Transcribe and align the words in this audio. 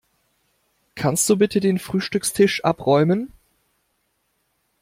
Kannst 0.95 1.29
du 1.29 1.37
bitte 1.37 1.59
den 1.59 1.77
Frühstückstisch 1.77 2.65
abräumen? 2.65 3.31